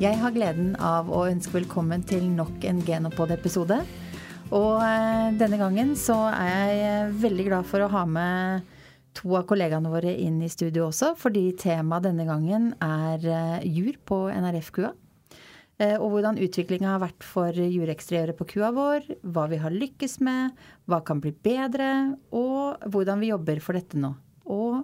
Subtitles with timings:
[0.00, 3.76] Jeg har gleden av å ønske velkommen til nok en Genopod-episode.
[4.48, 8.70] Og eh, denne gangen så er jeg veldig glad for å ha med
[9.12, 14.00] to av kollegaene våre inn i studio også, fordi temaet denne gangen er eh, jur
[14.08, 14.94] på NRF-kua.
[15.76, 20.16] Eh, og hvordan utviklinga har vært for jureksteriøret på kua vår, hva vi har lykkes
[20.24, 20.56] med,
[20.88, 21.92] hva kan bli bedre,
[22.32, 24.14] og hvordan vi jobber for dette nå.
[24.48, 24.80] Og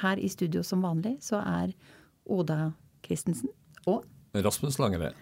[0.00, 1.76] her i studio som vanlig så er
[2.24, 2.70] Oda
[3.04, 3.52] Christensen
[3.84, 4.06] og
[4.44, 5.16] Rasmus Langered.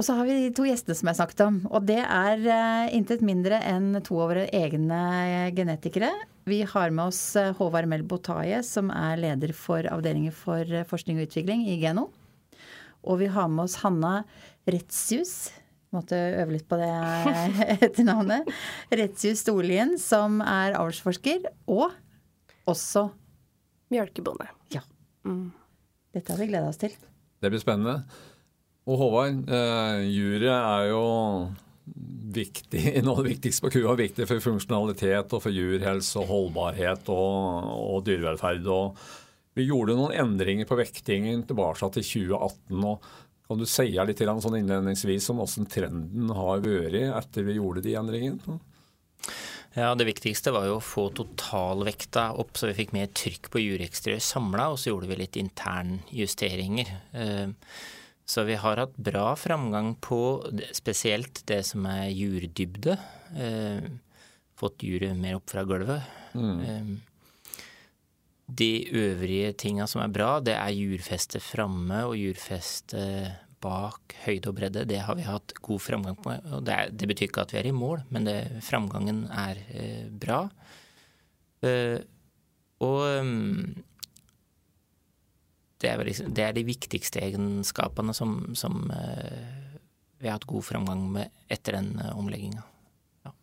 [0.00, 1.56] Og så har vi de to gjestene som jeg snakket om.
[1.68, 5.00] Og det er uh, intet mindre enn to av våre egne
[5.52, 6.08] genetikere.
[6.48, 11.20] Vi har med oss uh, Håvard Melbo Taje, som er leder for avdelingen for forskning
[11.20, 12.08] og utvikling i Geno.
[13.04, 14.22] Og vi har med oss Hanna
[14.68, 15.50] Retsius.
[15.92, 16.90] Måtte øve litt på det
[17.76, 18.48] etternavnet.
[18.94, 21.44] Retsius Storlien, som er avlsforsker.
[21.68, 21.90] Og
[22.70, 23.08] også
[23.90, 24.46] Mjølkebonde.
[24.70, 24.84] Ja.
[25.26, 25.50] Mm.
[26.14, 26.94] Dette har vi gleda oss til.
[27.40, 28.02] Det blir spennende.
[28.90, 31.04] Og Håvard, eh, juryet er jo
[32.34, 33.96] viktig, noe av det viktigste på kua.
[33.98, 38.68] Viktig for funksjonalitet og for jurhelse og holdbarhet og, og dyrevelferd.
[38.70, 39.00] Og
[39.58, 42.84] vi gjorde noen endringer på vektingen tilbake til 2018.
[42.86, 43.10] og
[43.48, 47.96] Kan du si litt sånn innledningsvis om hvordan trenden har vært etter vi gjorde de
[47.98, 48.60] endringene?
[49.74, 53.62] Ja, Det viktigste var jo å få totalvekta opp, så vi fikk mer trykk på
[53.62, 54.70] jureksteriør samla.
[54.72, 56.90] Og så gjorde vi litt internjusteringer.
[57.14, 57.52] Eh,
[58.26, 60.20] så vi har hatt bra framgang på
[60.74, 62.98] spesielt det som er jurdybde.
[63.38, 63.86] Eh,
[64.58, 66.02] fått juret mer opp fra gulvet.
[66.34, 66.58] Mm.
[66.66, 66.90] Eh,
[68.50, 73.04] de øvrige tinga som er bra, det er jurfeste framme og jurfeste
[73.60, 76.32] bak høyde og bredde, det har vi hatt god framgang på.
[76.32, 79.60] og Det, er, det betyr ikke at vi er i mål, men det, framgangen er
[79.68, 80.42] eh, bra.
[81.60, 82.00] Uh,
[82.80, 83.74] og um,
[85.80, 89.74] det, er liksom, det, er de viktigste egenskapene som, som uh,
[90.20, 92.64] vi har hatt god framgang med etter den uh, omlegginga.
[93.26, 93.34] Ja.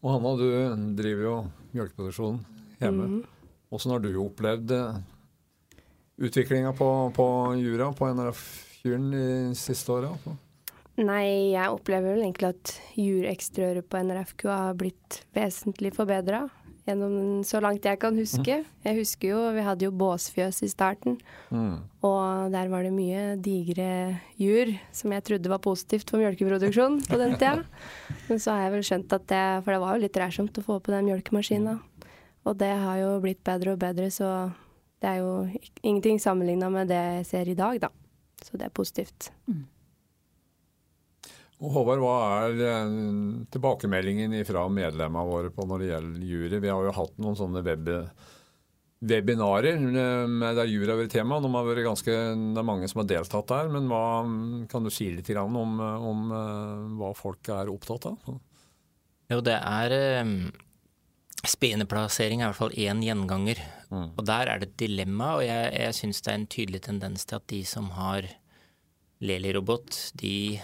[0.00, 1.34] Og Hanna, du driver jo
[1.74, 2.40] mjølkeproduksjon
[2.80, 3.10] hjemme.
[3.18, 3.20] Mm.
[3.68, 5.02] Hvordan har du opplevd uh,
[6.24, 7.28] utviklinga på, på
[7.60, 8.46] jura på NRF
[8.78, 9.24] Kyren de
[9.58, 10.12] siste åra?
[10.98, 16.46] Nei, jeg opplever vel egentlig at jureksteriøret på NRFQ har blitt vesentlig forbedra.
[16.88, 18.62] Gjennom så langt jeg kan huske.
[18.62, 18.68] Mm.
[18.86, 21.18] Jeg husker jo, vi hadde jo båsfjøs i starten.
[21.52, 21.84] Mm.
[22.08, 23.90] Og der var det mye digre
[24.40, 27.66] jur, som jeg trodde var positivt for mjølkeproduksjon på den tida.
[28.30, 30.64] Men så har jeg vel skjønt at det For det var jo litt ræsomt å
[30.64, 31.76] få på den mjølkemaskina.
[32.48, 34.48] Og det har jo blitt bedre og bedre, så
[35.02, 35.32] det er jo
[35.82, 37.92] ingenting sammenligna med det jeg ser i dag, da.
[38.44, 39.30] Så det er positivt.
[39.48, 39.66] Mm.
[41.58, 42.16] Og Håvard, hva
[42.46, 42.90] er eh,
[43.50, 46.60] tilbakemeldingen fra medlemmene våre på når det gjelder jury?
[46.62, 47.90] Vi har jo hatt noen sånne web,
[49.10, 51.40] webinarer eh, der jury har vært tema.
[51.42, 53.72] De har vært ganske, det er mange som har deltatt der.
[53.74, 54.04] Men hva,
[54.70, 58.38] kan du si litt om, om, eh, hva folk er opptatt av?
[59.28, 59.98] Jo, det er
[61.46, 63.60] Speneplassering er i hvert fall én gjenganger.
[63.88, 64.10] Mm.
[64.14, 67.24] Og der er det et dilemma, og jeg, jeg syns det er en tydelig tendens
[67.28, 68.28] til at de som har
[69.24, 70.60] Leli-robot, de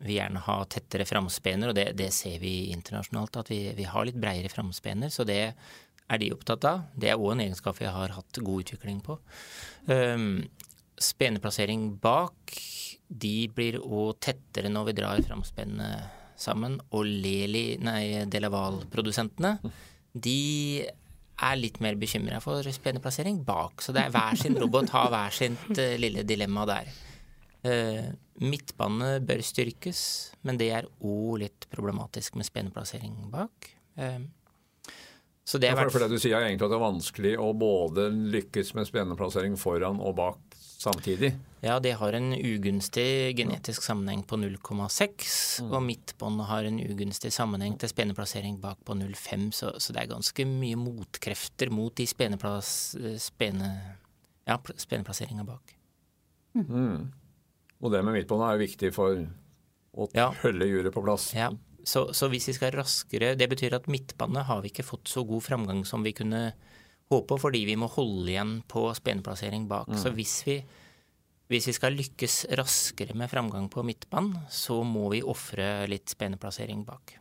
[0.00, 4.06] vil gjerne ha tettere framspener, og det, det, ser vi internasjonalt, at vi, vi har
[4.08, 5.12] litt breiere framspener.
[5.12, 6.86] Så det er de opptatt av.
[6.96, 9.18] Det er òg en egenskap vi har hatt god utvikling på.
[9.90, 10.46] Um,
[11.00, 12.56] speneplassering bak,
[13.10, 15.90] de blir òg tettere når vi drar framspennene
[16.40, 16.78] sammen.
[16.96, 19.58] Og Leli, nei, Delaval-produsentene
[20.12, 20.40] de
[21.46, 23.84] er litt mer bekymra for spenneplassering bak.
[23.84, 26.90] Så det er hver sin robot har hver sitt uh, lille dilemma der.
[27.60, 30.02] Uh, midtbane bør styrkes,
[30.48, 33.72] men det er òg litt problematisk med spenneplassering bak.
[34.00, 34.22] Uh,
[35.44, 37.34] så det er ja, for, for det du sier er egentlig at det er vanskelig
[37.42, 41.34] å både lykkes med spenneplassering foran og bak samtidig?
[41.60, 45.72] Ja, det har en ugunstig genetisk sammenheng på 0,6, mm.
[45.76, 50.12] og midtbånd har en ugunstig sammenheng til speneplassering bak på 0,5, så, så, det er
[50.14, 52.72] ganske mye motkrefter mot de speneplass,
[53.20, 53.70] spene,
[54.48, 55.76] ja, speneplasseringa bak.
[56.56, 56.64] Mm.
[56.66, 57.10] Mm.
[57.80, 59.20] Og det med midtbånd er jo viktig for
[59.92, 60.30] å ja.
[60.42, 61.30] holde juret på plass.
[61.36, 61.52] Ja,
[61.84, 65.24] så, så, hvis vi skal raskere Det betyr at midtbåndet har vi ikke fått så
[65.24, 66.50] god framgang som vi kunne
[67.10, 69.90] håpe, fordi vi må holde igjen på speneplassering bak.
[69.90, 69.98] Mm.
[69.98, 70.58] Så hvis vi,
[71.50, 76.84] hvis vi, skal lykkes raskere med framgang på midtbanen, så må vi ofre litt speneplassering
[76.86, 77.16] bak.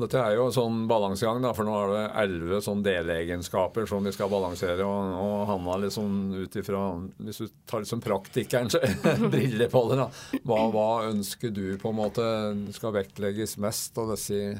[0.00, 4.04] Dette er jo en sånn balansegang, da, for nå er det elleve sånn delegenskaper som
[4.06, 4.86] vi skal balansere.
[4.86, 6.84] Og, og Hanna, liksom ut ifra
[7.18, 8.78] Hvis du tar liksom praktikerens
[9.34, 10.06] briller på det, da,
[10.46, 12.28] hva, hva, ønsker du på en måte
[12.76, 14.54] skal vektlegges mest av disse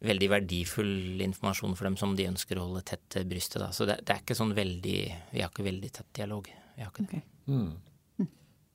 [0.05, 3.59] veldig verdifull informasjon for dem som de ønsker å holde tett til brystet.
[3.63, 3.69] Da.
[3.75, 4.99] Så det, det, er ikke sånn veldig
[5.33, 6.43] Vi har ikke veldig tett dialog.
[6.75, 7.19] Vi har ikke det.
[7.19, 7.23] Okay.
[7.49, 7.73] Mm.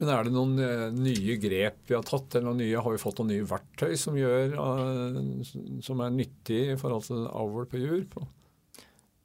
[0.03, 3.21] Men er det noen eh, nye grep vi har tatt, eller nye, har vi fått
[3.21, 8.03] noen nye verktøy som, gjør, uh, som er nyttig i forhold til avl på jur?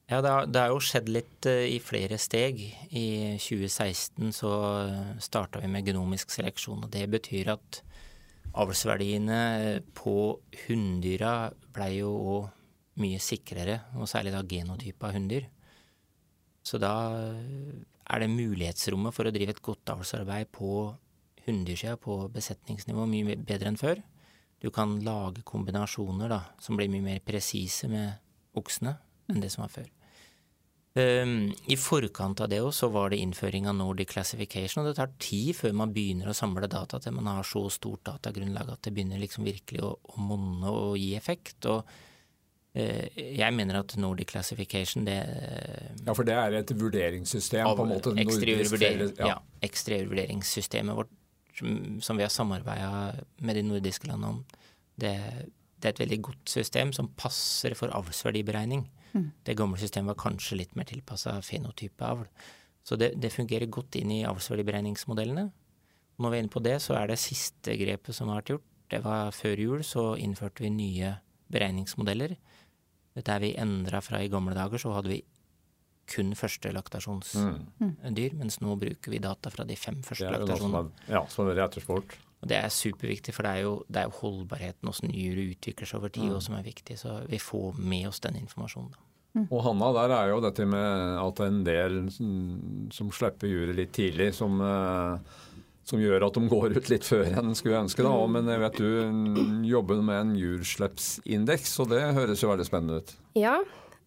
[0.09, 2.61] Ja, det har, jo skjedd litt uh, i flere steg.
[2.93, 3.07] I
[3.41, 4.53] 2016 så
[5.21, 6.85] starta vi med genomisk seleksjon.
[6.85, 7.81] og Det betyr at
[8.59, 9.41] avlsverdiene
[9.97, 10.15] på
[10.67, 11.33] hunndyra
[11.73, 12.55] blei jo òg
[12.99, 15.47] mye sikrere, og særlig da genotypa hunndyr.
[16.61, 16.93] Så da
[18.09, 20.71] er det mulighetsrommet for å drive et godt avlsarbeid på
[21.45, 24.01] hunndyrsida, på besetningsnivå, mye bedre enn før.
[24.59, 28.19] Du kan lage kombinasjoner da, som blir mye mer presise med
[28.59, 28.97] oksene
[29.29, 29.87] enn det som var før.
[30.99, 35.13] Um, I forkant av det også var det innføring av Nordic Classification, og det tar
[35.21, 38.95] tid før man begynner å samle data til man har så stort datagrunnlag at det
[38.95, 41.69] begynner liksom virkelig å, å monne og gi effekt.
[41.69, 41.85] og
[42.75, 45.17] jeg mener at Nordic Classification det
[46.05, 47.65] Ja, for det er et vurderingssystem?
[47.65, 49.27] på en måte Eksteriørvurdering, ja.
[49.27, 51.09] ja Eksteriørvurderingssystemet vårt
[52.01, 54.39] som vi har samarbeida med de nordiske landene om,
[54.99, 55.13] det,
[55.79, 58.85] det, er et veldig godt system som passer for avlsverdiberegning.
[59.13, 59.29] Mm.
[59.45, 62.27] Det gamle systemet var kanskje litt mer tilpassa fenotype avl.
[62.83, 65.49] Så det, det, fungerer godt inn i avlsverdiberegningsmodellene.
[66.19, 68.67] Når vi er inne på det, så er det siste grepet som har vært gjort.
[68.89, 71.13] Det var før jul, så innførte vi nye
[71.53, 72.35] beregningsmodeller
[73.15, 75.19] der vi endra fra i gamle dager, så hadde vi
[76.09, 78.39] kun første laktasjonsdyr, mm.
[78.39, 81.05] mens nå bruker vi data fra de fem første laktasjonene.
[81.11, 81.77] Ja, som er rett
[82.39, 85.89] Og Det er superviktig, for det er jo, det er jo holdbarheten, åssen dyret utvikler
[85.89, 86.41] seg over tid, mm.
[86.41, 86.97] som er viktig.
[86.97, 88.91] Så vi får med oss den informasjonen.
[88.95, 89.05] da.
[89.37, 89.45] Mm.
[89.51, 94.31] Og Hanna, der er jo dette med at en del som slipper juret litt tidlig,
[94.33, 95.19] som uh,
[95.89, 98.05] som gjør at de går ut litt før en skulle ønske.
[98.05, 98.13] Da.
[98.31, 103.13] Men jeg vet du jobber med en jurslipsindeks, og det høres jo veldig spennende ut.
[103.39, 103.57] Ja,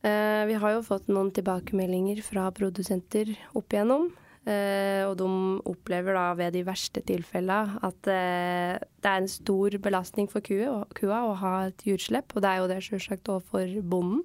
[0.07, 4.11] eh, vi har jo fått noen tilbakemeldinger fra produsenter opp igjennom.
[4.43, 5.27] Eh, og de
[5.71, 11.21] opplever da ved de verste tilfellene at eh, det er en stor belastning for kua,
[11.23, 14.25] å ha et jurslipp, og det er jo det selvsagt òg for bonden.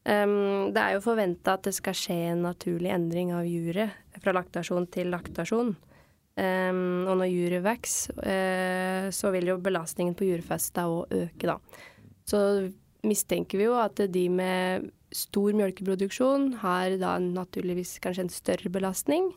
[0.00, 3.92] Um, det er jo forventa at det skal skje en naturlig endring av juret
[4.24, 5.74] fra laktasjon til laktasjon.
[6.40, 11.58] Um, og når juret vokser, uh, så vil jo belastningen på jurfesta òg øke, da.
[12.28, 12.40] Så
[13.04, 19.32] mistenker vi jo at de med stor melkeproduksjon har da naturligvis kanskje en større belastning.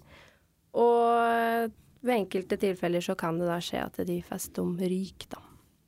[0.77, 5.41] Og ved enkelte tilfeller så kan det da skje at de fester om ryk, da.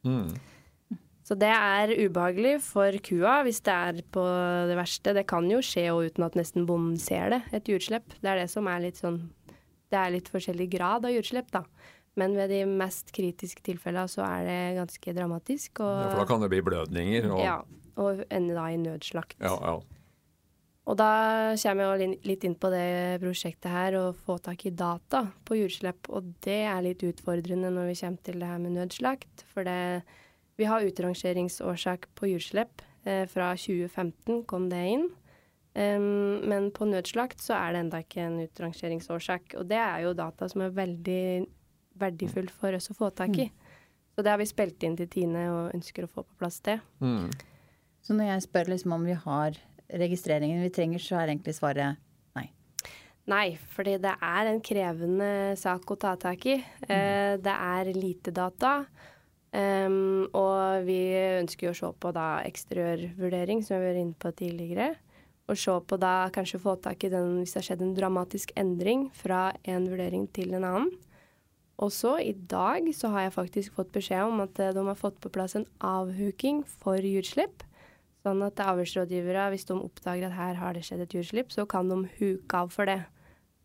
[0.09, 0.35] Mm.
[1.25, 4.23] Så det er ubehagelig for kua hvis det er på
[4.69, 5.15] det verste.
[5.17, 8.13] Det kan jo skje uten at nesten bonden ser det, et jurdslipp.
[8.21, 9.23] Det er det som er litt sånn
[9.95, 11.63] det er litt forskjellig grad av utslipp, da.
[12.19, 15.81] Men ved de mest kritiske tilfellene så er det ganske dramatisk.
[15.83, 17.27] Og, ja, for da kan det bli blødninger?
[17.31, 17.43] Og...
[17.43, 17.57] Ja,
[17.99, 19.37] og ende da i nødslakt.
[19.43, 19.75] Ja, ja.
[20.85, 21.09] Og da
[21.57, 26.11] kommer jeg litt inn på det prosjektet her, å få tak i data på jordslipp.
[26.13, 29.45] Og det er litt utfordrende når vi kommer til det her med nødslakt.
[29.49, 30.05] For det,
[30.61, 32.85] vi har utrangeringsårsak på jordslipp.
[33.05, 35.09] Eh, fra 2015 kom det inn.
[35.75, 39.57] Um, men på nødslakt så er det enda ikke en utrangeringsårsak.
[39.59, 41.25] Og det er jo data som er veldig
[41.99, 43.49] verdifullt for oss å få tak i.
[43.49, 43.81] Mm.
[44.15, 46.77] Så det har vi spilt inn til Tine og ønsker å få på plass det.
[47.03, 47.27] Mm.
[48.05, 49.59] Så når jeg spør liksom om vi har
[49.91, 51.99] registreringen vi trenger, så er egentlig svaret
[52.37, 52.47] nei?
[53.27, 55.29] Nei, fordi det er en krevende
[55.59, 56.59] sak å ta tak i.
[56.85, 56.87] Mm.
[56.87, 58.77] Uh, det er lite data.
[59.55, 60.99] Um, og vi
[61.41, 64.93] ønsker å se på da eksteriørvurdering, som vi har vært inne på tidligere.
[65.45, 68.53] Og se på da kanskje få tak i den hvis det har skjedd en dramatisk
[68.57, 70.93] endring fra en vurdering til en annen.
[71.83, 74.99] Og så i dag så har jeg faktisk fått beskjed om at eh, de har
[74.99, 77.65] fått på plass en avhuking for jurdslipp.
[78.25, 81.91] Sånn at avhørsrådgivere, hvis de oppdager at her har det skjedd et jurdslipp, så kan
[81.91, 83.01] de huke av for det.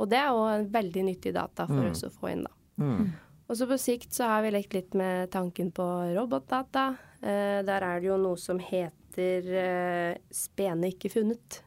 [0.00, 1.90] Og det er òg veldig nyttig data for mm.
[1.92, 2.52] oss å få inn, da.
[2.80, 3.06] Mm.
[3.50, 6.84] Og så på sikt så har vi lekt litt med tanken på robotdata.
[7.20, 11.62] Eh, der er det jo noe som heter eh, spene ikke funnet.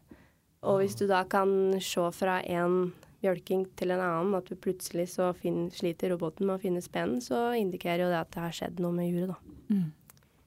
[0.64, 2.94] Og hvis du da kan se fra en
[3.24, 7.20] mjølking til en annen, at du plutselig så finner, sliter roboten med å finne spenen,
[7.24, 9.58] så indikerer jo det at det har skjedd noe med juret, da.
[9.74, 9.92] Mm.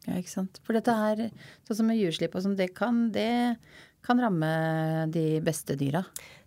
[0.06, 0.60] Ja, ikke sant.
[0.66, 1.28] For dette her,
[1.66, 3.56] sånn som med jurslipp og sånn, det kan, det
[4.06, 4.50] kan ramme
[5.12, 6.04] de beste dyra.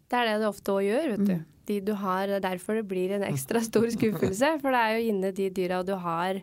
[0.10, 1.34] Det er det det ofte òg gjør, vet du.
[1.38, 2.28] Mm de du har.
[2.28, 4.56] Det er derfor det blir en ekstra stor skuffelse.
[4.64, 6.42] For det er jo inne de dyra du har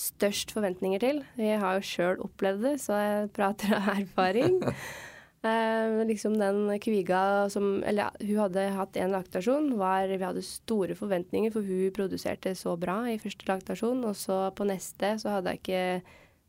[0.00, 1.22] størst forventninger til.
[1.38, 4.58] Vi har jo sjøl opplevd det, så jeg prater av erfaring.
[5.46, 9.72] Eh, liksom den kviga som Eller hun hadde hatt én laktasjon.
[9.78, 14.04] Var, vi hadde store forventninger, for hun produserte så bra i første laktasjon.
[14.08, 15.84] Og så på neste så hadde jeg ikke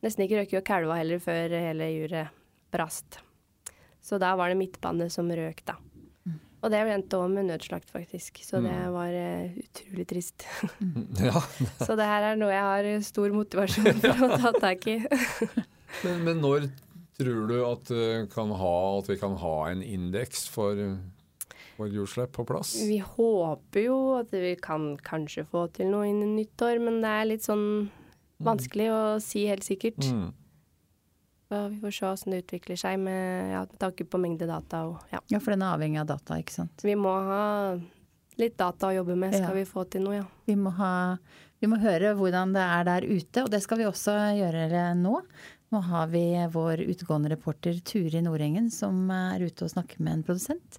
[0.06, 2.34] nesten ikke røket og kalva heller før hele juret
[2.72, 3.20] brast.
[4.02, 5.76] Så da var det midtbane som røk, da.
[6.58, 8.40] Og det endte òg med nødslakt, faktisk.
[8.42, 8.94] Så det mm.
[8.94, 10.46] var uh, utrolig trist.
[11.28, 11.42] ja.
[11.84, 14.96] så det her er noe jeg har stor motivasjon for å ta tak i.
[16.02, 16.66] men, men, når
[17.18, 20.78] tror du at, uh, ha, at, vi kan ha en indeks for,
[21.78, 22.74] vårt jordslipp på plass?
[22.88, 27.30] Vi håper jo at vi kan kanskje få til noe innen nyttår, men det er
[27.32, 28.44] litt sånn mm.
[28.46, 28.96] vanskelig mm.
[28.98, 30.02] å si helt sikkert.
[30.06, 30.28] Mm.
[31.48, 34.82] Vi får se hvordan det utvikler seg med, ja, med tanke på mengde data.
[34.90, 35.22] Og, ja.
[35.32, 36.84] ja, for den er avhengig av data, ikke sant?
[36.84, 37.44] Vi må ha
[38.38, 39.56] litt data å jobbe med, skal ja.
[39.56, 40.26] vi få til noe, ja.
[40.46, 40.90] Vi må, ha,
[41.62, 45.22] vi må, høre hvordan det er der ute, og det skal vi også gjøre nå.
[45.68, 50.22] Nå har vi vår utegående reporter Turi Nordengen som er ute og snakker med en
[50.24, 50.78] produsent.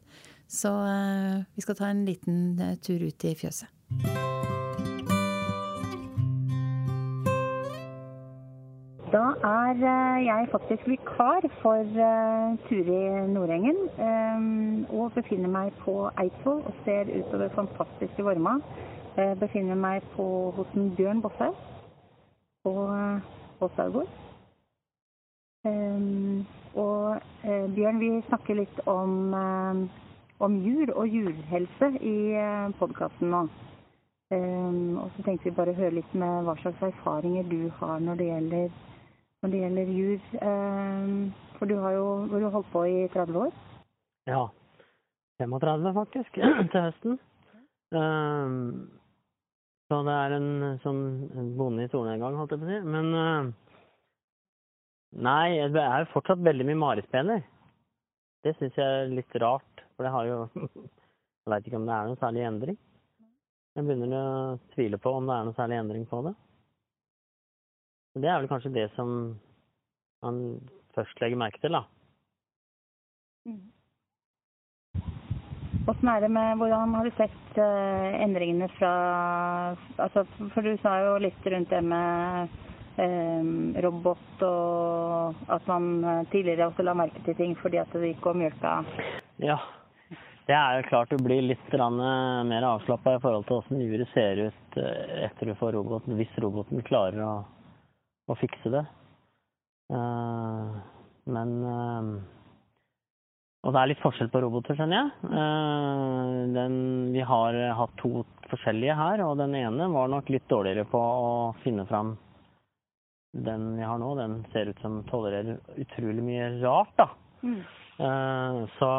[0.50, 3.70] Så uh, vi skal ta en liten uh, tur ut i fjøset.
[9.10, 13.78] Da er eh, jeg faktisk vikar for uh, Turi Nordengen.
[13.98, 18.60] Um, og befinner meg på Eidsvoll og ser utover fantastiske Vorma.
[19.18, 20.26] Uh, befinner meg på,
[20.58, 21.58] hos Bjørn Bosshaug
[22.66, 22.76] på
[23.66, 24.29] Åshaugård.
[25.68, 26.46] Um,
[26.80, 29.34] og uh, Bjørn, vi snakker litt om,
[30.40, 33.42] om jul og julhelse i uh, podkasten nå.
[34.30, 38.00] Um, og så tenkte vi bare å høre litt med hva slags erfaringer du har
[38.04, 38.70] når det gjelder
[39.42, 40.22] når det gjelder jul.
[40.42, 43.52] Ehm, for du har jo du har holdt på i 30 år?
[44.28, 44.48] Ja.
[45.40, 46.40] 35 faktisk,
[46.72, 47.20] til høsten.
[47.96, 48.90] Ehm,
[49.90, 50.50] så det er en
[50.84, 51.04] sånn
[51.58, 52.82] bonde i solnedgang, holdt jeg på å si.
[52.96, 53.69] Men eh,
[55.18, 57.42] Nei, det er jo fortsatt veldig mye marispener.
[58.46, 60.38] Det syns jeg er litt rart, for det har jo
[61.40, 62.76] Jeg veit ikke om det er noen særlig endring.
[63.74, 64.26] Jeg begynner å
[64.76, 66.34] tvile på om det er noen særlig endring på det.
[68.20, 69.10] Det er vel kanskje det som
[70.22, 70.40] man
[70.94, 71.84] først legger merke til, da.
[73.50, 73.72] Mm.
[76.14, 78.94] er det med, hvordan har du sett uh, endringene fra
[79.98, 82.60] altså, For du sa jo litt rundt det med
[83.86, 88.32] robot og at man eh, tidligere også la merke til ting fordi at det gikk
[88.32, 88.74] og mjølka.
[89.44, 89.60] Ja,
[90.50, 94.44] det er jo klart du blir litt mer avslappa i forhold til åssen juret ser
[94.50, 97.34] ut etter du får roboten, hvis roboten klarer å
[98.30, 98.84] å fikse det.
[101.30, 101.54] Men
[103.60, 105.34] Og det er litt forskjell på roboter, skjønner jeg.
[106.56, 106.76] Den,
[107.12, 111.34] vi har hatt to forskjellige her, og den ene var nok litt dårligere på å
[111.66, 112.16] finne fram
[113.32, 114.16] den vi har nå.
[114.16, 117.10] Den ser ut som tolererer utrolig mye rart, da.
[117.44, 117.60] Mm.
[118.80, 118.92] så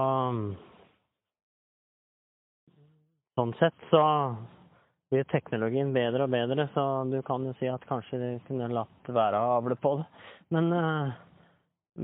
[3.36, 4.02] Sånn sett så
[5.10, 9.08] blir teknologien bedre og bedre, så du kan jo si at kanskje de kunne latt
[9.08, 10.04] være å avle på det.
[10.52, 11.14] Men, eh,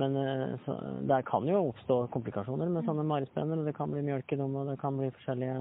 [0.01, 0.17] men
[0.65, 0.79] så,
[1.09, 3.65] det kan jo oppstå komplikasjoner med sånne marispenner.
[3.67, 5.61] Det kan bli mjølkedom, og det kan bli forskjellige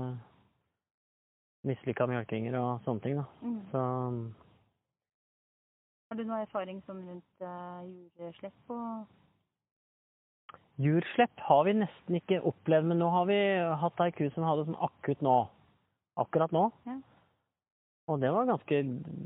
[1.65, 3.19] mislykka mjølkinger og sånne ting.
[3.19, 3.25] Da.
[3.43, 3.59] Mm.
[3.71, 3.83] Så
[6.09, 7.85] Har du noe erfaring som rundt uh,
[8.19, 9.05] jureslepp og
[10.75, 13.37] Jurslepp har vi nesten ikke opplevd, men nå har vi
[13.79, 15.35] hatt ei ku som hadde sånn akutt nå.
[16.19, 16.65] Akkurat nå.
[16.87, 16.97] Ja.
[18.11, 18.81] Og det var ganske,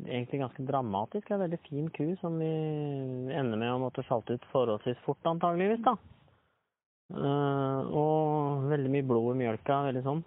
[0.05, 1.31] egentlig ganske dramatisk.
[1.33, 2.51] En veldig fin ku som vi
[3.33, 5.97] ender med å måtte salte ut forholdsvis fort, antageligvis, da.
[7.09, 10.23] Uh, og veldig mye blod i mjølka, veldig sånn.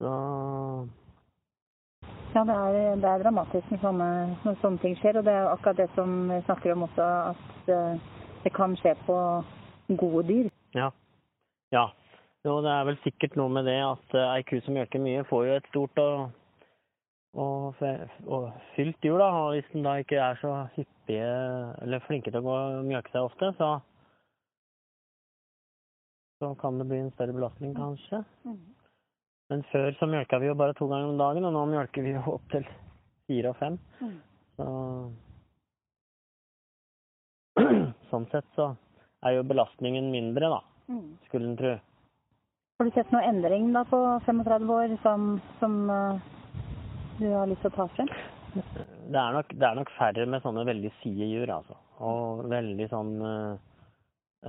[0.00, 0.14] Så
[2.34, 4.08] Ja, det er, det er dramatisk når sånne,
[4.44, 5.18] når sånne ting skjer.
[5.18, 8.04] Og det er akkurat det som vi snakker om også, at eh,
[8.44, 9.16] det kan skje på
[9.98, 10.50] gode dyr.
[10.78, 10.92] Ja.
[11.74, 11.88] ja.
[12.46, 15.26] Jo, det er vel sikkert noe med det at eh, ei ku som mjølker mye,
[15.28, 16.30] får jo et stort og,
[17.34, 17.84] og,
[18.26, 19.18] og fylt dyr.
[19.18, 21.30] da, Og hvis den da ikke er så hyppige
[21.82, 23.76] eller flinke til å gå og mjølke seg ofte, så
[26.40, 28.22] så kan det bli en større belastning, kanskje.
[29.50, 32.14] Men før så mjølka vi jo bare to ganger om dagen, og nå mjølker vi
[32.14, 32.66] jo opp til
[33.26, 33.78] fire og fem.
[34.56, 34.66] Så
[38.10, 38.72] Sånn sett så
[39.26, 40.60] er jo belastningen mindre, da,
[41.28, 41.76] skulle en tro.
[42.80, 45.26] Har du sett noe endring da på 35 år som,
[45.60, 46.16] som uh,
[47.18, 48.10] du har lyst til å ta frem?
[48.54, 51.76] Det er nok, det er nok færre med sånne veldig side jur, altså.
[52.06, 53.52] Og veldig sånn uh,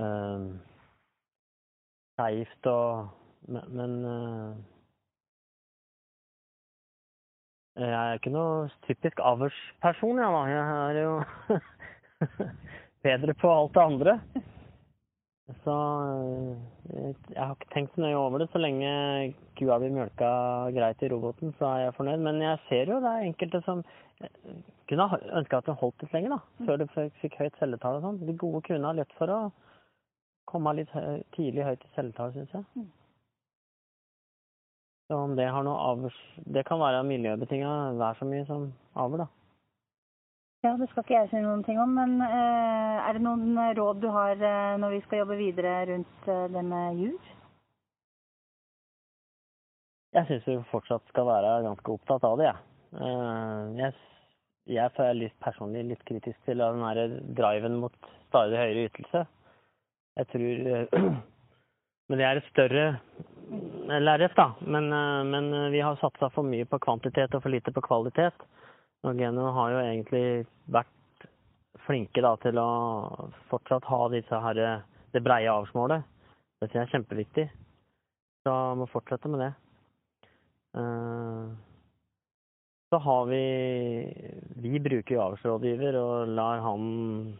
[0.00, 0.46] uh,
[2.16, 4.50] skeivt og Men, men eh,
[7.80, 10.40] jeg er ikke noe typisk avlsperson, jeg da.
[10.50, 11.14] Jeg er jo
[13.06, 14.18] bedre på alt det andre.
[15.64, 18.50] Så eh, jeg har ikke tenkt så nøye over det.
[18.52, 18.92] Så lenge
[19.58, 20.30] kua blir mjølka
[20.76, 22.24] greit i roboten, så er jeg fornøyd.
[22.28, 23.82] Men jeg ser jo det er enkelte som
[24.20, 24.56] eh,
[24.92, 26.66] kunne ha ønska at det holdt litt lenger, da.
[26.68, 26.90] Før det
[27.24, 28.24] fikk høyt celletall og sånn.
[28.28, 29.44] De gode kuene har lett for å
[30.50, 30.92] komme litt
[31.32, 32.90] tidlig høyt i celletall, syns jeg.
[35.08, 36.16] Så om det har noe avls...
[36.46, 39.28] Det kan være miljøbetinga vær så mye som avl, da.
[40.62, 43.98] Ja, det skal ikke jeg si noen ting om, men eh, er det noen råd
[44.04, 47.32] du har eh, når vi skal jobbe videre rundt eh, det med jur?
[50.14, 52.62] Jeg syns vi fortsatt skal være ganske opptatt av det, jeg.
[53.00, 54.00] Eh, jeg.
[54.70, 57.96] Jeg er litt personlig litt kritisk til den der driven mot
[58.28, 59.24] stadig høyere ytelse.
[60.20, 61.06] Jeg tror eh,
[62.08, 62.84] Men det er et større
[64.00, 64.54] lerret, da.
[64.60, 68.46] Men, eh, men vi har satsa for mye på kvantitet og for lite på kvalitet.
[69.02, 71.26] Og Geno har jo egentlig vært
[71.86, 74.60] flinke da, til å fortsatt ha disse her,
[75.12, 76.04] det breie avlsmålet.
[76.60, 77.48] Det synes jeg er kjempeviktig.
[78.46, 79.52] Så må fortsette med det.
[80.78, 81.52] Eh,
[82.92, 83.44] Så har vi
[84.56, 87.38] Vi bruker jo avlsrådgiver og lar han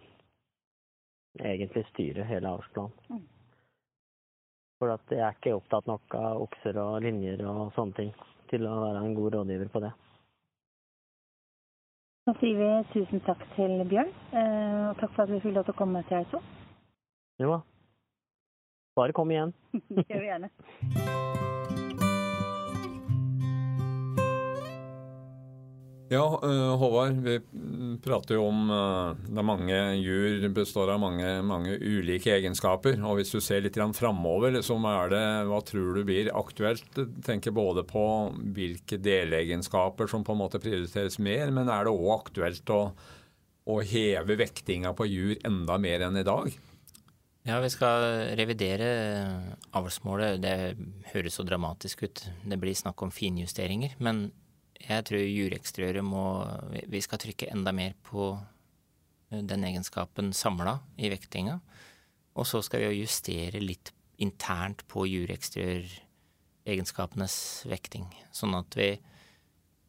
[1.38, 3.22] egentlig styre hele avlsplanen.
[4.82, 8.08] For at jeg er ikke opptatt nok av okser og linjer og sånne ting
[8.50, 9.92] til å være en god rådgiver på det.
[12.26, 15.68] Da sier vi tusen takk til Bjørn, eh, og takk for at vi fikk lov
[15.68, 16.50] til å komme til Eidsvoll.
[17.42, 17.60] Jo da.
[18.98, 19.54] Bare kom igjen.
[19.94, 21.41] Det gjør vi gjerne.
[26.12, 27.38] Ja, eh, Håvard, vi
[28.04, 32.98] prater jo om at er mange jur består av mange, mange ulike egenskaper.
[33.00, 34.84] og Hvis du ser litt framover, liksom
[35.48, 36.98] hva tror du blir aktuelt?
[37.24, 38.04] Tenker både på
[38.52, 42.82] hvilke delegenskaper som på en måte prioriteres mer, men er det òg aktuelt å,
[43.64, 46.52] å heve vektinga på jur enda mer enn i dag?
[47.48, 48.04] Ja, vi skal
[48.36, 48.92] revidere
[49.72, 50.44] avlsmålet.
[50.44, 50.76] Det
[51.14, 52.26] høres så dramatisk ut.
[52.44, 53.96] Det blir snakk om finjusteringer.
[53.98, 54.26] Men
[54.88, 56.22] jeg tror jureksteriøret må
[56.90, 58.38] Vi skal trykke enda mer på
[59.32, 61.60] den egenskapen samla i vektinga.
[62.36, 63.92] Og så skal vi jo justere litt
[64.22, 68.06] internt på jureksteriøregenskapenes vekting.
[68.32, 68.98] Sånn at vi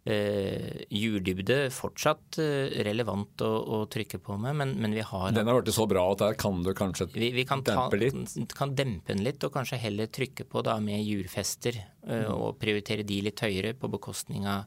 [0.09, 5.47] eh, Jurdybde fortsatt eh, relevant å, å trykke på med, men, men vi har Den
[5.47, 8.15] har blitt så bra at der kan du kanskje vi, vi kan, ta, dempe litt?
[8.57, 11.73] kan dempe den litt, og kanskje heller trykke på da med jurfester.
[12.07, 14.61] eh, Og prioritere de litt høyere på bekostning av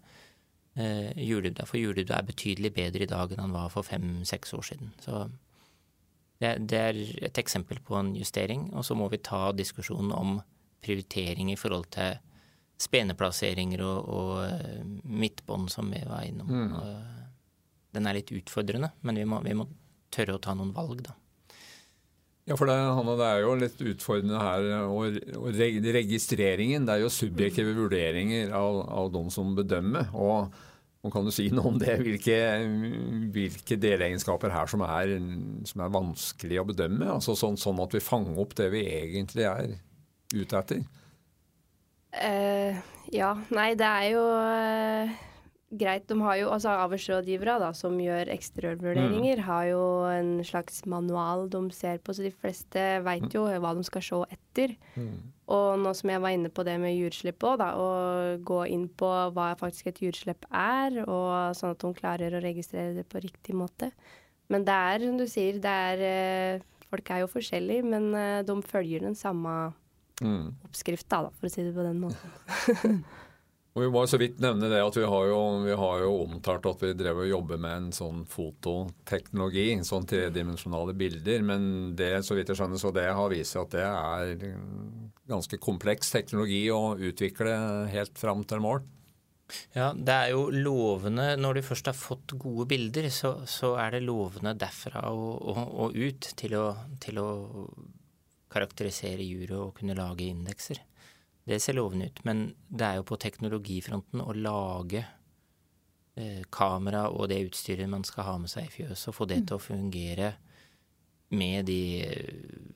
[0.78, 1.66] uh, Julebrød.
[1.66, 4.92] For julebrød er betydelig bedre i dag enn han var for fem-seks år siden.
[5.02, 5.26] Så
[6.40, 8.68] det, det er et eksempel på en justering.
[8.74, 10.40] Og så må vi ta diskusjonen om
[10.84, 12.18] prioritering i forhold til
[12.78, 16.50] speneplasseringer og, og eh, midtbånd, som vi var innom.
[16.52, 16.74] Mm.
[17.96, 19.64] den er litt utfordrende, men vi må, vi må
[20.12, 21.14] tørre å ta noen valg, da.
[22.46, 24.68] Ja, for det, Hanne, det er jo litt utfordrende her.
[24.86, 25.58] Og, og
[25.96, 30.12] registreringen, det er jo subjektive vurderinger av, av de som bedømmer.
[30.14, 30.54] Og,
[31.02, 31.96] og kan du si noe om det?
[32.06, 32.38] Hvilke,
[33.34, 35.16] hvilke delegenskaper her som er,
[35.66, 37.10] som er vanskelig å bedømme?
[37.16, 39.74] Altså sånn, sånn at vi fanger opp det vi egentlig er
[40.36, 40.86] ute etter?
[42.16, 42.78] Uh,
[43.12, 45.16] ja, nei, det er jo eh,
[45.74, 46.04] greit.
[46.08, 51.62] De har jo altså avlsrådgivere da, som gjør eksteriørvurderinger, har jo en slags manual de
[51.74, 54.76] ser på, så de fleste veit jo hva de skal se etter.
[55.46, 57.88] Og nå som jeg var inne på det med jurslipp òg, da, å
[58.42, 62.94] gå inn på hva faktisk et jurslipp er, og sånn at de klarer å registrere
[62.98, 63.92] det på riktig måte.
[64.50, 68.42] Men det er, som du sier, det er eh, Folk er jo forskjellige, men eh,
[68.46, 69.72] de følger den samme
[70.22, 70.54] Mm.
[70.64, 72.30] oppskrifta, da, for å si det på den måten.
[73.76, 76.12] Og Vi må jo så vidt nevne det at vi har jo, vi har jo
[76.22, 81.44] omtalt at vi drev og jobber med en sånn fototeknologi, sånn tredimensjonale bilder.
[81.44, 81.66] Men
[81.98, 84.46] det så vidt jeg skjønner, så det har vist seg at det er
[85.28, 87.58] ganske kompleks teknologi å utvikle
[87.92, 88.80] helt fram til mål.
[89.76, 93.92] Ja, det er jo lovende Når du først har fått gode bilder, så, så er
[93.94, 96.64] det lovende derfra og, og, og ut til å,
[97.04, 97.28] til å
[98.50, 100.80] karakterisere jury og kunne lage indekser.
[101.46, 102.24] Det ser lovende ut.
[102.26, 105.04] Men det er jo på teknologifronten å lage
[106.18, 109.44] eh, kamera og det utstyret man skal ha med seg i fjøset, og få det
[109.46, 110.32] til å fungere
[111.36, 112.74] med de eh,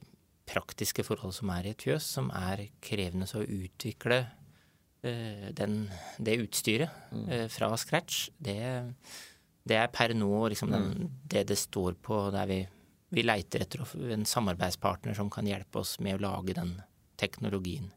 [0.51, 4.23] praktiske forhold som er i et fjøs, som er krevende så å utvikle
[5.07, 5.85] eh, den,
[6.19, 8.29] det utstyret eh, fra scratch.
[8.39, 8.59] Det,
[9.67, 12.61] det er per nå liksom den, det det står på der vi,
[13.15, 13.83] vi leiter etter
[14.15, 16.77] en samarbeidspartner som kan hjelpe oss med å lage den
[17.21, 17.91] teknologien.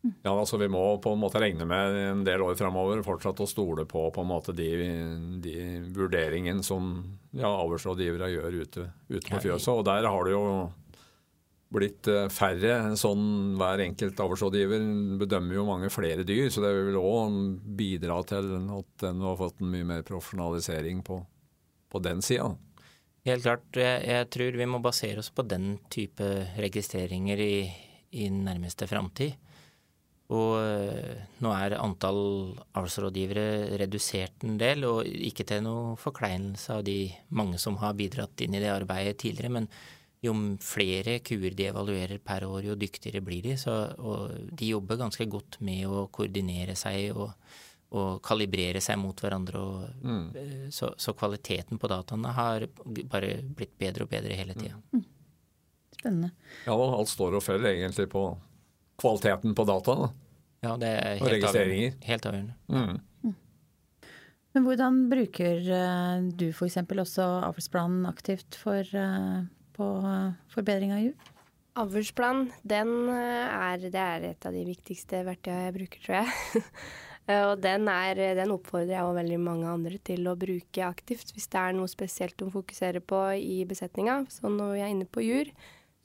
[0.00, 3.48] Ja, altså Vi må på en måte regne med en del år framover fortsatt å
[3.48, 4.68] stole på på en måte de,
[5.44, 5.56] de
[5.92, 6.94] vurderingene som
[7.36, 9.74] ja, avlsrådgivere gjør ute, ute på fjøset.
[9.74, 10.44] Og der har det jo
[11.70, 12.78] blitt eh, færre.
[12.98, 14.86] Sånn hver enkelt avlsrådgiver
[15.20, 17.36] bedømmer jo mange flere dyr, så det vil òg
[17.78, 21.20] bidra til at den har fått en mye mer profesjonalisering på,
[21.92, 22.54] på den sida.
[23.28, 23.68] Helt klart.
[23.76, 26.24] Jeg, jeg tror vi må basere oss på den type
[26.56, 27.54] registreringer i,
[28.16, 29.36] i nærmeste framtid.
[30.30, 32.20] Og eh, nå er antall
[32.78, 37.00] avlsrådgivere redusert en del, og ikke til noe forkleinelse av de
[37.34, 39.50] mange som har bidratt inn i det arbeidet tidligere.
[39.58, 39.66] Men
[40.22, 43.56] jo flere kuer de evaluerer per år, jo dyktigere blir de.
[43.58, 47.32] Så, og de jobber ganske godt med å koordinere seg og,
[47.98, 49.64] og kalibrere seg mot hverandre.
[49.64, 50.68] Og, mm.
[50.76, 54.78] så, så kvaliteten på dataene har bare blitt bedre og bedre hele tida.
[55.96, 56.30] Spennende.
[56.68, 58.28] Ja, alt står og faller egentlig på
[59.00, 59.96] kvaliteten på data.
[60.04, 60.10] Da.
[60.60, 61.94] Ja, det er Og registreringer.
[61.94, 62.10] avgjørende.
[62.10, 62.54] Helt avgjørende.
[62.68, 63.00] Mm.
[64.50, 66.80] Men hvordan bruker eh, du f.eks.
[66.82, 69.44] også avlsplanen aktivt for, eh,
[69.76, 71.28] på eh, forbedring av jul?
[71.80, 76.64] Avlsplan, den er, det er et av de viktigste verktøyene jeg bruker, tror jeg.
[77.30, 81.46] Og den, er, den oppfordrer jeg og veldig mange andre til å bruke aktivt hvis
[81.52, 84.24] det er noe spesielt de fokuserer på i besetninga.
[84.34, 85.52] Så når vi er inne på jur,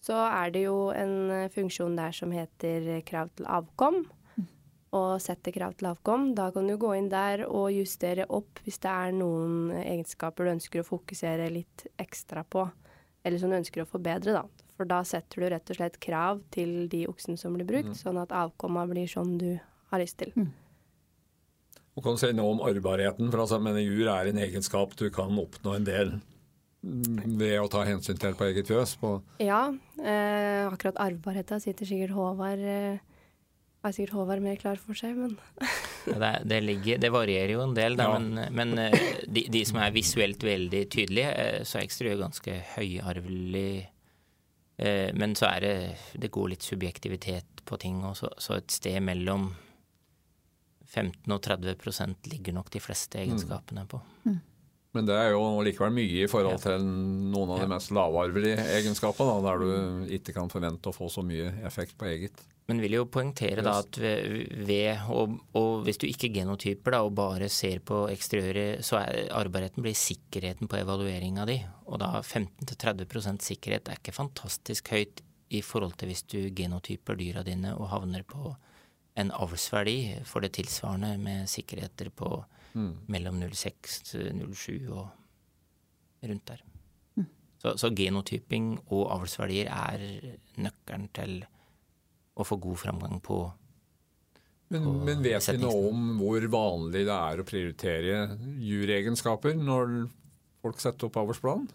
[0.05, 4.03] så er det jo en eh, funksjon der som heter krav til avkom.
[4.95, 6.29] Og setter krav til avkom.
[6.37, 10.53] Da kan du gå inn der og justere opp hvis det er noen egenskaper du
[10.53, 12.63] ønsker å fokusere litt ekstra på
[13.25, 14.43] eller som du ønsker å forbedre, da.
[14.77, 18.19] For da setter du rett og slett krav til de oksene som blir brukt, sånn
[18.21, 19.55] at avkomma blir sånn du
[19.89, 20.29] har lyst til.
[21.95, 23.31] Og kan du si noe om arvbarheten?
[23.31, 26.13] For altså, men jur er en egenskap du kan oppnå en del
[26.85, 28.95] ved å ta hensyn til på eget fjøs.
[29.01, 29.63] På, Ja,
[29.97, 32.99] eh, akkurat arvbarheta sitter sikkert Håvard eh,
[33.85, 35.35] er sikkert Håvard mer klar for seg, men
[36.05, 38.19] Ja, Det, det, ligger, det varierer jo en del, da, Ja.
[38.19, 42.59] men, men eh, de, de som er visuelt veldig tydelige, eh, så er Eksterøy ganske
[42.75, 43.87] høyarvelig.
[44.77, 45.75] Eh, Men så er det
[46.19, 49.53] Det går litt subjektivitet på ting, og så, så et sted mellom
[50.85, 53.99] 15 og 30% ligger nok de fleste egenskapene på.
[54.95, 59.37] Men det er jo likevel mye i forhold til noen av de mest lavarvelige egenskapene,
[59.37, 62.45] da, der du ikke kan forvente å få så mye effekt på eget.
[62.65, 67.13] Men vil jo poengtere da at ved, og, og hvis du ikke genotyper da, og
[67.17, 71.59] bare ser på eksteriøret, så er arvbarheten blir sikkerheten på evalueringa di.
[71.85, 75.21] Og da 15-30% sikkerhet er ikke fantastisk høyt
[75.53, 78.55] i forhold til hvis du genotyper dyra dine og havner på
[79.15, 82.39] en avlsverdi for det tilsvarende med sikkerheter på
[82.75, 85.07] mellom 0,6-0,7 og
[86.25, 86.63] rundt der.
[87.61, 90.01] Så, så genotyping og avlsverdier er
[90.61, 91.39] nøkkelen til
[92.35, 93.39] å få god framgang på
[94.73, 98.15] Men, men vet vi noe om hvor vanlig det er å prioritere
[98.65, 100.07] juregenskaper når
[100.65, 101.69] folk setter opp avlsplanen?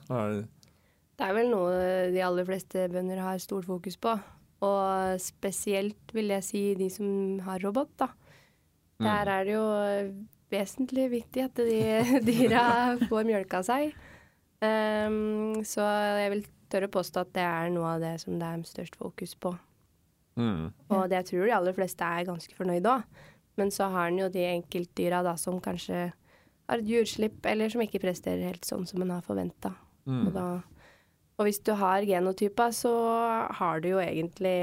[1.16, 4.16] Det er vel noe de aller fleste bønder har stort fokus på.
[4.66, 8.10] Og spesielt vil jeg si de som har robot, da.
[9.00, 9.64] Der er det jo
[10.50, 11.80] vesentlig viktig at de
[12.28, 12.64] dyra
[13.08, 13.92] får mjølka seg.
[14.60, 15.84] Um, så
[16.20, 19.34] jeg vil tørre påstå at det er noe av det som det er størst fokus
[19.40, 19.54] på.
[20.36, 20.66] mm.
[20.92, 23.06] Og det jeg tror de aller fleste er ganske fornøyde òg.
[23.58, 26.10] Men så har en jo de enkeltdyra da som kanskje
[26.70, 29.72] har et jurslipp, eller som ikke presterer helt sånn som en har forventa.
[30.06, 30.26] Mm.
[30.28, 30.79] Og, da-
[31.40, 32.90] og hvis du har genotypa, så
[33.57, 34.57] har du jo egentlig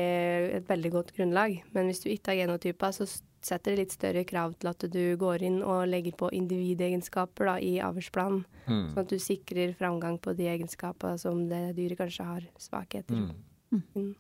[0.60, 1.56] et veldig godt grunnlag.
[1.74, 5.02] Men hvis du ikke har genotypa, så setter det litt større krav til at du
[5.18, 8.44] går inn og legger på individegenskaper da, i avlsplanen.
[8.68, 8.84] Mm.
[8.92, 13.26] Sånn at du sikrer framgang på de egenskapene som det dyret kanskje har svakheter.
[13.26, 13.82] Mm.
[13.98, 14.12] Mm.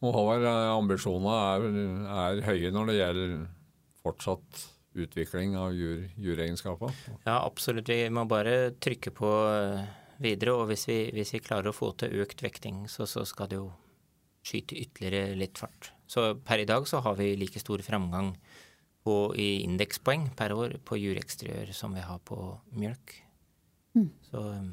[0.00, 1.64] Og Håvard, eh, ambisjonene er,
[2.26, 3.32] er høye når det gjelder
[4.04, 4.66] fortsatt
[5.00, 6.92] utvikling av jur, juregenskaper.
[7.24, 7.88] Ja, absolutt.
[7.88, 10.54] Vi må bare trykke på eh, videre.
[10.56, 13.60] Og hvis vi, hvis vi klarer å få til økt vekting, så, så skal det
[13.60, 13.70] jo
[14.46, 15.92] skyte ytterligere litt fart.
[16.10, 18.32] Så per i dag så har vi like stor framgang
[19.04, 22.38] på, i indekspoeng per år på jureksteriør som vi har på
[22.76, 23.16] mjølk.
[24.30, 24.72] Så um,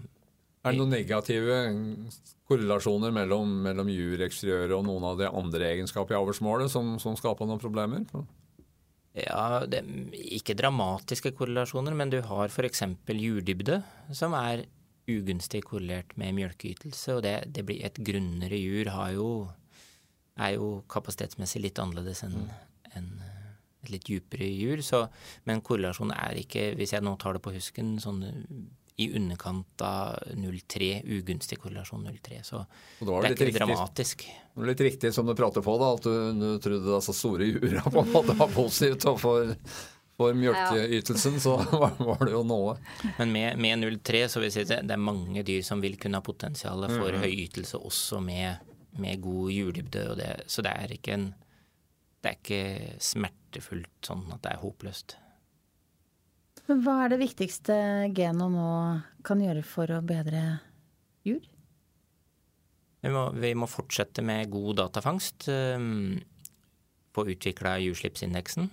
[0.64, 1.60] Er det noen negative
[2.48, 7.50] korrelasjoner mellom, mellom jureksteriøret og noen av de andre egenskapene i avlsmålet som, som skaper
[7.50, 8.06] noen problemer?
[9.18, 9.82] Ja, det,
[10.14, 12.84] ikke dramatiske korrelasjoner, men du har f.eks.
[13.10, 13.82] jurdybde,
[14.14, 14.68] som er
[15.08, 17.18] ugunstig korrelert med mjølkeytelse.
[17.18, 19.30] Og det, det blir et grunnere jur har jo,
[20.38, 22.42] er jo kapasitetsmessig litt annerledes enn
[22.98, 23.10] enn
[23.84, 24.82] et litt djupere jur.
[24.86, 25.06] Så,
[25.48, 28.24] men korrelasjonen er ikke, hvis jeg nå tar det på husken, sånn
[28.98, 32.40] i underkant av 0,3, ugunstig korrelasjon 0,3.
[32.46, 34.24] Så Og det det er ikke riktig, dramatisk.
[34.26, 37.46] det var litt riktig som du prater på, da, at du, du trodde altså store
[37.52, 39.22] jura på en måte var positivt og
[40.18, 42.78] for, mjølkeytelsen, så var, var det jo noe.
[43.20, 45.98] Men med, med 0,3 så vil jeg si det, det er mange dyr som vil
[46.02, 47.22] kunne ha potensial for Mhm.
[47.22, 48.58] høy ytelse også med,
[48.98, 49.78] med god.
[50.18, 51.28] Det, så det er ikke en
[52.24, 55.14] Det er ikke smertefullt sånn at det er håpløst.
[56.68, 57.76] Men hva er det viktigste
[58.18, 58.72] Geno nå
[59.24, 60.42] kan gjøre for å bedre
[61.24, 61.46] jord?
[63.06, 65.46] Vi må, vi må fortsette med god datafangst.
[65.48, 66.18] Um,
[67.16, 68.68] få utvikla jordslipsindeksen.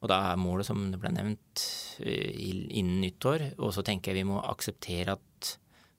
[0.00, 1.64] Og da er målet, som det ble nevnt,
[2.00, 2.32] eh,
[2.80, 3.50] innen nyttår.
[3.60, 5.54] Og så tenker jeg vi må akseptere at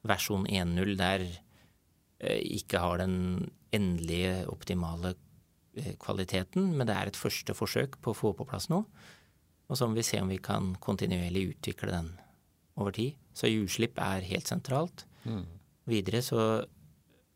[0.07, 5.13] versjon 1.0 der eh, ikke har den endelige, optimale
[5.77, 8.89] eh, kvaliteten, men det er et første forsøk på å få på plass noe.
[9.69, 12.09] Og så må vi se om vi kan kontinuerlig utvikle den
[12.75, 13.15] over tid.
[13.37, 15.05] Så jordslipp er helt sentralt.
[15.87, 16.65] Videre så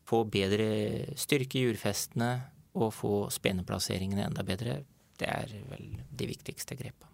[0.06, 2.32] få bedre styrke i jordfestene
[2.75, 4.82] og få speneplasseringene enda bedre.
[5.19, 7.10] Det er vel de viktigste grepa.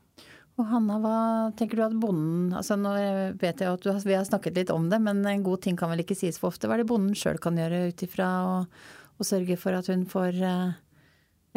[0.60, 1.18] Og Hanna, hva
[1.58, 2.92] tenker du at bonden altså Nå
[3.40, 5.80] vet jeg at du har, vi har snakket litt om det, men en god ting
[5.80, 6.68] kan vel ikke sies for ofte.
[6.68, 8.56] Hva er det bonden sjøl kan gjøre ut ifra å,
[9.18, 10.74] å sørge for at hun får uh,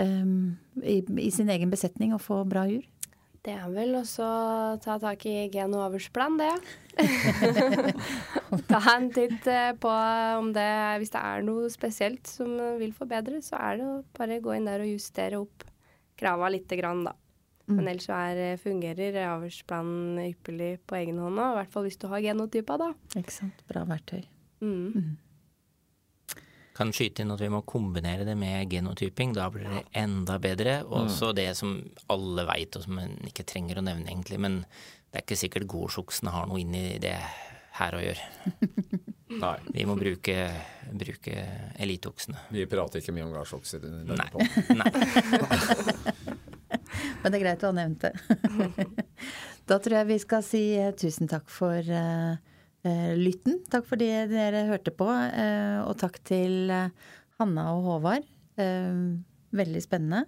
[0.01, 2.87] um, i, i sin egen besetning å få bra jur?
[3.45, 6.55] Det er vel også å ta tak i gen- og avlsplan, det.
[8.71, 9.91] ta en titt eh, på
[10.39, 10.71] om det
[11.03, 14.71] Hvis det er noe spesielt som vil forbedres, så er det å bare gå inn
[14.71, 15.67] der og justere opp
[16.21, 17.15] krava lite grann, da.
[17.67, 21.53] Men ellers så er, eh, fungerer avlsplanen ypperlig på egen hånd òg.
[21.53, 22.93] I hvert fall hvis du har genotypa, da.
[23.17, 23.63] Ikke sant?
[23.71, 24.25] Bra verktøy.
[24.61, 25.17] Mm.
[26.75, 29.33] Kan skyte inn at vi må kombinere det med genotyping.
[29.33, 30.83] Da blir det enda bedre.
[30.85, 31.79] Og så det som
[32.11, 34.61] alle veit, og som en ikke trenger å nevne egentlig, men
[35.15, 37.17] det er ikke sikkert gårdsoksene har noe inn i det
[37.81, 38.25] her å gjøre.
[39.35, 40.37] Nei, Vi må bruke,
[40.95, 41.35] bruke
[41.83, 42.39] eliteoksene.
[42.55, 44.31] vi prater ikke mye om gardsokser i denne Nei.
[44.79, 44.91] Nei.
[47.23, 48.13] Men det er greit å ha nevnt det.
[49.71, 52.33] da tror jeg vi skal si eh, tusen takk for uh,
[52.85, 53.55] eh, lytten.
[53.73, 55.09] Takk for det dere hørte på.
[55.09, 56.53] Uh, og takk til
[57.41, 58.25] Hanna og Håvard.
[58.61, 58.95] Uh,
[59.57, 60.21] veldig spennende.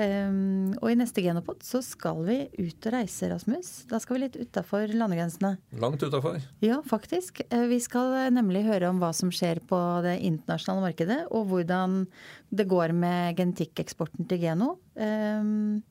[0.00, 0.32] Eh,
[0.80, 3.70] og i neste Genopod så skal vi ut og reise, Rasmus.
[3.90, 5.58] Da skal vi litt utafor landegrensene.
[5.82, 6.40] Langt utafor.
[6.64, 7.42] Ja, faktisk.
[7.50, 11.48] Eh, Vi skal eh, nemlig høre om hva som skjer på det internasjonale markedet, og
[11.52, 12.06] hvordan
[12.50, 14.78] det går med genetikkeksporten til Geno.
[14.96, 15.82] Um,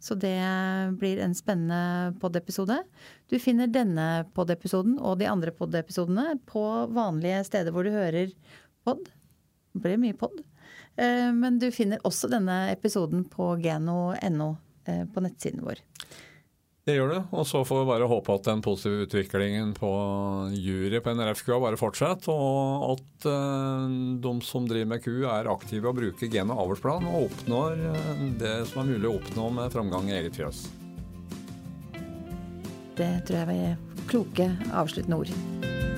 [0.00, 0.36] Så det
[1.00, 2.76] blir en spennende pod-episode.
[3.28, 8.30] Du finner denne pod-episoden og de andre pod-episodene på vanlige steder hvor du hører
[8.84, 9.08] pod.
[9.74, 10.36] Det blir mye pod.
[10.96, 14.48] Eh, Men du finner også denne episoden på geno.no
[14.88, 15.82] eh, på nettsiden vår.
[16.86, 17.22] Det gjør det.
[17.34, 19.88] Og så får vi bare håpe at den positive utviklingen på
[20.54, 25.90] jury på NRF-kua bare fortsetter, og at eh, de som driver med ku er aktive
[25.90, 27.82] og bruker gen- og avlsplan og oppnår
[28.38, 30.66] det som er mulig å oppnå med framgang i eget fjøs.
[32.96, 35.95] Det tror jeg var kloke avsluttende ord.